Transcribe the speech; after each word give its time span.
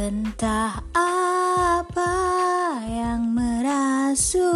Entah 0.00 0.80
apa 0.96 2.16
yang 2.88 3.36
merasukimu. 3.36 4.48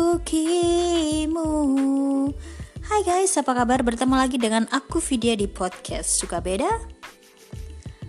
Hai 2.81 3.05
guys, 3.05 3.37
apa 3.37 3.53
kabar? 3.53 3.85
Bertemu 3.85 4.17
lagi 4.17 4.41
dengan 4.41 4.65
aku 4.73 5.05
Vidya 5.05 5.37
di 5.37 5.45
podcast 5.45 6.17
Suka 6.17 6.41
Beda. 6.41 6.73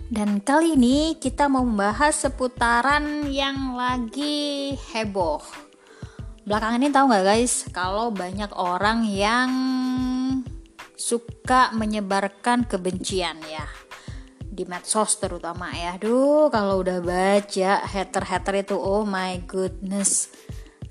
Dan 0.08 0.40
kali 0.40 0.80
ini 0.80 1.20
kita 1.20 1.52
mau 1.52 1.60
membahas 1.60 2.16
seputaran 2.16 3.28
yang 3.28 3.76
lagi 3.76 4.72
heboh. 4.96 5.44
Belakangan 6.48 6.80
ini 6.80 6.88
tahu 6.88 7.04
nggak 7.12 7.36
guys, 7.36 7.68
kalau 7.68 8.08
banyak 8.16 8.48
orang 8.56 9.04
yang 9.04 9.52
suka 10.96 11.68
menyebarkan 11.76 12.64
kebencian 12.64 13.36
ya 13.44 13.68
di 14.56 14.64
medsos 14.64 15.20
terutama 15.20 15.68
ya. 15.76 16.00
Duh, 16.00 16.48
kalau 16.48 16.80
udah 16.80 17.04
baca 17.04 17.84
hater-hater 17.84 18.64
itu 18.64 18.76
oh 18.80 19.04
my 19.04 19.44
goodness. 19.44 20.32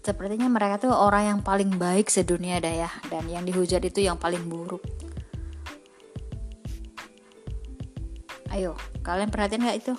Sepertinya 0.05 0.45
mereka 0.45 0.77
tuh 0.77 0.93
orang 0.93 1.33
yang 1.33 1.39
paling 1.41 1.81
baik 1.81 2.13
sedunia 2.13 2.61
dah 2.61 2.85
ya 2.85 2.89
dan 3.09 3.25
yang 3.25 3.41
dihujat 3.41 3.81
itu 3.81 4.05
yang 4.05 4.21
paling 4.21 4.45
buruk. 4.45 4.85
Ayo, 8.53 8.77
kalian 9.01 9.33
perhatiin 9.33 9.65
nggak 9.65 9.79
itu? 9.81 9.93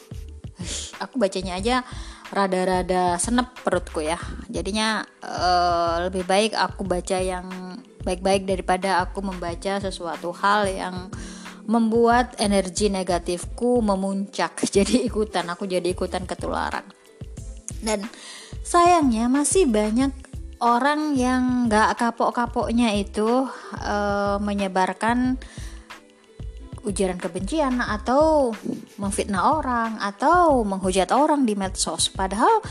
Aku 1.02 1.18
bacanya 1.18 1.58
aja 1.58 1.82
rada-rada 2.30 3.18
senep 3.18 3.50
perutku 3.66 3.98
ya. 3.98 4.16
Jadinya 4.46 5.02
uh, 5.26 6.06
lebih 6.06 6.22
baik 6.22 6.54
aku 6.54 6.86
baca 6.86 7.18
yang 7.18 7.50
baik-baik 8.06 8.46
daripada 8.46 9.02
aku 9.02 9.26
membaca 9.26 9.82
sesuatu 9.82 10.30
hal 10.30 10.70
yang 10.70 11.10
membuat 11.66 12.38
energi 12.38 12.88
negatifku 12.88 13.82
memuncak. 13.82 14.62
Jadi 14.74 15.04
ikutan 15.06 15.50
aku 15.50 15.66
jadi 15.66 15.90
ikutan 15.92 16.24
ketularan. 16.24 16.86
Dan 17.82 18.06
sayangnya 18.62 19.28
masih 19.28 19.68
banyak 19.68 20.10
orang 20.64 21.12
yang 21.18 21.68
gak 21.68 22.00
kapok-kapoknya 22.00 22.96
itu 22.96 23.44
uh, 23.82 24.40
menyebarkan 24.40 25.36
ujaran 26.86 27.18
kebencian 27.18 27.82
atau 27.82 28.54
memfitnah 28.96 29.58
orang 29.58 29.98
atau 29.98 30.62
menghujat 30.62 31.10
orang 31.10 31.44
di 31.44 31.58
medsos. 31.58 32.08
Padahal 32.08 32.62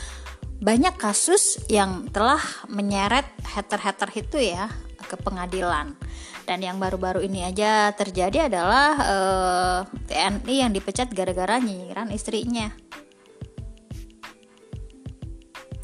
banyak 0.63 0.95
kasus 0.95 1.59
yang 1.67 2.07
telah 2.09 2.39
menyeret 2.71 3.27
hater-hater 3.43 4.07
itu 4.15 4.39
ya 4.55 4.71
ke 5.05 5.15
pengadilan. 5.21 5.93
Dan 6.45 6.61
yang 6.61 6.77
baru-baru 6.77 7.25
ini 7.25 7.45
aja 7.45 7.89
terjadi 7.93 8.49
adalah 8.49 8.89
uh, 9.01 9.79
eh, 9.85 10.09
TNI 10.09 10.55
yang 10.67 10.71
dipecat 10.73 11.09
gara-gara 11.13 11.57
nyinyiran 11.57 12.13
istrinya. 12.13 12.69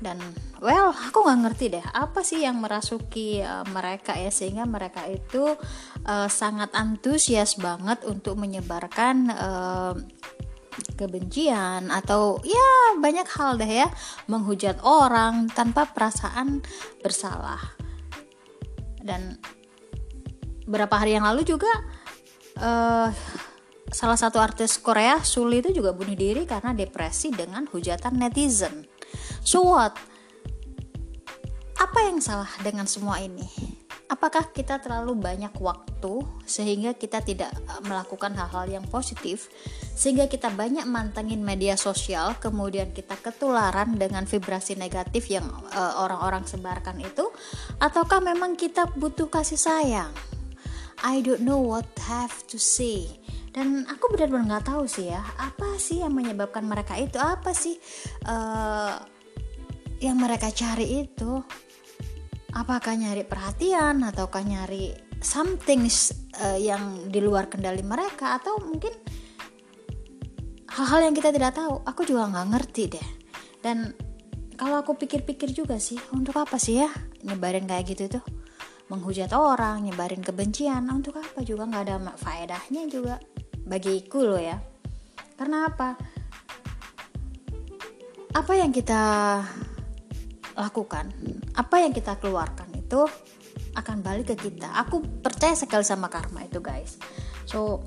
Dan 0.02 0.18
well, 0.62 0.94
aku 0.94 1.26
nggak 1.26 1.40
ngerti 1.46 1.66
deh 1.78 1.86
apa 1.94 2.22
sih 2.26 2.42
yang 2.46 2.62
merasuki 2.62 3.42
uh, 3.42 3.66
mereka 3.70 4.18
ya 4.18 4.30
sehingga 4.30 4.66
mereka 4.66 5.06
itu 5.10 5.58
uh, 6.06 6.30
sangat 6.30 6.74
antusias 6.78 7.58
banget 7.58 8.02
untuk 8.06 8.38
menyebarkan 8.38 9.30
uh, 9.30 9.94
kebencian 10.96 11.92
atau 11.92 12.40
ya 12.46 12.98
banyak 12.98 13.28
hal 13.36 13.60
deh 13.60 13.86
ya 13.86 13.90
menghujat 14.30 14.80
orang 14.86 15.52
tanpa 15.52 15.90
perasaan 15.90 16.64
bersalah 17.04 17.81
dan 19.02 19.38
beberapa 20.66 20.96
hari 20.98 21.18
yang 21.18 21.26
lalu 21.28 21.44
juga 21.44 21.70
uh, 22.62 23.10
salah 23.92 24.18
satu 24.18 24.40
artis 24.40 24.80
Korea 24.80 25.20
Suli 25.20 25.60
itu 25.60 25.76
juga 25.76 25.92
bunuh 25.92 26.16
diri 26.16 26.48
karena 26.48 26.72
depresi 26.72 27.34
dengan 27.34 27.68
hujatan 27.68 28.16
netizen. 28.18 28.88
So 29.44 29.68
what? 29.68 29.98
Apa 31.76 32.08
yang 32.08 32.24
salah 32.24 32.50
dengan 32.64 32.88
semua 32.88 33.20
ini? 33.20 33.81
Apakah 34.12 34.52
kita 34.52 34.84
terlalu 34.84 35.16
banyak 35.16 35.56
waktu 35.64 36.20
sehingga 36.44 36.92
kita 37.00 37.24
tidak 37.24 37.56
melakukan 37.88 38.36
hal-hal 38.36 38.68
yang 38.68 38.84
positif 38.92 39.48
sehingga 39.96 40.28
kita 40.28 40.52
banyak 40.52 40.84
mantengin 40.84 41.40
media 41.40 41.80
sosial 41.80 42.36
kemudian 42.36 42.92
kita 42.92 43.16
ketularan 43.16 43.96
dengan 43.96 44.28
vibrasi 44.28 44.76
negatif 44.76 45.32
yang 45.32 45.48
uh, 45.72 46.04
orang-orang 46.04 46.44
sebarkan 46.44 47.00
itu? 47.00 47.32
Ataukah 47.80 48.20
memang 48.20 48.60
kita 48.60 48.92
butuh 49.00 49.32
kasih 49.32 49.56
sayang? 49.56 50.12
I 51.08 51.24
don't 51.24 51.48
know 51.48 51.64
what 51.64 51.88
have 52.04 52.44
to 52.52 52.60
say. 52.60 53.08
Dan 53.56 53.88
aku 53.88 54.12
benar-benar 54.12 54.60
nggak 54.60 54.76
tahu 54.76 54.92
sih 54.92 55.08
ya 55.08 55.24
apa 55.40 55.80
sih 55.80 56.04
yang 56.04 56.12
menyebabkan 56.12 56.68
mereka 56.68 57.00
itu? 57.00 57.16
Apa 57.16 57.56
sih 57.56 57.80
uh, 58.28 59.00
yang 60.04 60.20
mereka 60.20 60.52
cari 60.52 61.08
itu 61.08 61.40
apakah 62.52 62.94
nyari 63.00 63.24
perhatian 63.24 64.04
ataukah 64.04 64.44
nyari 64.44 64.92
something 65.24 65.88
uh, 66.42 66.60
yang 66.60 67.08
di 67.08 67.20
luar 67.24 67.48
kendali 67.48 67.84
mereka? 67.84 68.36
Atau 68.36 68.60
mungkin 68.60 68.92
hal-hal 70.72 71.12
yang 71.12 71.16
kita 71.16 71.32
tidak 71.32 71.56
tahu? 71.56 71.84
Aku 71.88 72.04
juga 72.04 72.28
nggak 72.28 72.48
ngerti 72.52 72.84
deh. 72.92 73.08
Dan 73.62 73.96
kalau 74.60 74.84
aku 74.84 74.98
pikir-pikir 74.98 75.56
juga 75.56 75.80
sih 75.82 75.98
untuk 76.14 76.38
apa 76.38 76.60
sih 76.62 76.82
ya 76.84 76.90
nyebarin 77.24 77.66
kayak 77.66 77.86
gitu 77.96 78.20
tuh? 78.20 78.24
Menghujat 78.92 79.32
orang 79.32 79.88
nyebarin 79.88 80.20
kebencian 80.20 80.84
untuk 80.92 81.16
apa? 81.24 81.40
Juga 81.48 81.64
nggak 81.64 81.84
ada 81.88 81.96
faedahnya 82.20 82.92
juga 82.92 83.16
bagiku 83.64 84.28
loh 84.28 84.42
ya. 84.42 84.60
Karena 85.40 85.72
apa? 85.72 85.96
Apa 88.32 88.54
yang 88.56 88.72
kita 88.72 89.02
lakukan 90.56 91.12
apa 91.56 91.84
yang 91.84 91.92
kita 91.92 92.16
keluarkan 92.20 92.72
itu 92.76 93.08
akan 93.76 94.04
balik 94.04 94.36
ke 94.36 94.52
kita. 94.52 94.72
Aku 94.88 95.04
percaya 95.24 95.56
sekali 95.56 95.84
sama 95.84 96.12
karma 96.12 96.44
itu 96.44 96.60
guys. 96.60 97.00
So 97.48 97.84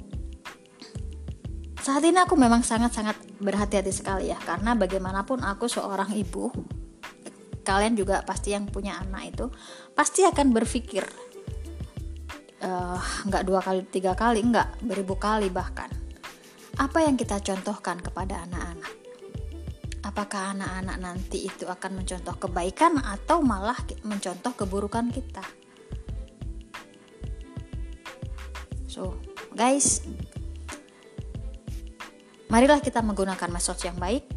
saat 1.84 2.00
ini 2.00 2.16
aku 2.16 2.32
memang 2.36 2.64
sangat-sangat 2.64 3.44
berhati-hati 3.44 3.92
sekali 3.92 4.32
ya 4.32 4.40
karena 4.40 4.72
bagaimanapun 4.72 5.44
aku 5.44 5.68
seorang 5.68 6.16
ibu 6.16 6.48
kalian 7.60 7.92
juga 7.92 8.24
pasti 8.24 8.56
yang 8.56 8.68
punya 8.68 9.00
anak 9.00 9.36
itu 9.36 9.46
pasti 9.92 10.24
akan 10.24 10.52
berpikir 10.52 11.04
eh, 12.64 13.00
nggak 13.28 13.42
uh, 13.44 13.46
dua 13.48 13.60
kali 13.60 13.84
tiga 13.88 14.16
kali 14.16 14.40
nggak 14.44 14.84
beribu 14.84 15.16
kali 15.20 15.52
bahkan. 15.52 15.92
Apa 16.74 17.06
yang 17.06 17.14
kita 17.14 17.38
contohkan 17.38 18.02
kepada 18.02 18.48
anak-anak 18.48 19.03
apakah 20.04 20.52
anak-anak 20.52 20.96
nanti 21.00 21.48
itu 21.48 21.64
akan 21.64 22.04
mencontoh 22.04 22.36
kebaikan 22.36 23.00
atau 23.00 23.40
malah 23.40 23.76
mencontoh 24.04 24.52
keburukan 24.52 25.08
kita. 25.08 25.40
So, 28.84 29.16
guys, 29.56 30.04
marilah 32.52 32.78
kita 32.84 33.00
menggunakan 33.00 33.48
medsos 33.48 33.80
yang 33.82 33.96
baik. 33.96 34.28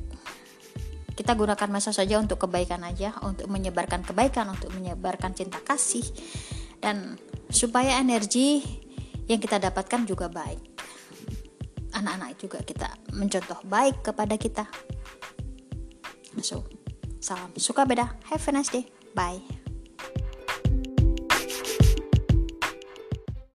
Kita 1.13 1.35
gunakan 1.35 1.69
medsos 1.69 1.99
saja 1.99 2.17
untuk 2.17 2.47
kebaikan 2.47 2.81
aja, 2.87 3.13
untuk 3.21 3.51
menyebarkan 3.51 4.07
kebaikan, 4.07 4.47
untuk 4.47 4.71
menyebarkan 4.71 5.35
cinta 5.35 5.59
kasih 5.61 6.05
dan 6.79 7.19
supaya 7.51 7.99
energi 7.99 8.63
yang 9.27 9.43
kita 9.43 9.59
dapatkan 9.59 10.07
juga 10.07 10.31
baik. 10.31 10.79
Anak-anak 11.91 12.31
juga 12.39 12.59
kita 12.63 12.87
mencontoh 13.17 13.59
baik 13.67 14.05
kepada 14.05 14.37
kita. 14.39 14.65
So, 16.41 16.63
salam 17.19 17.51
suka 17.57 17.83
beda. 17.83 18.13
Have 18.29 18.45
a 18.47 18.51
nice 18.53 18.69
day. 18.69 18.85
Bye. 19.17 19.56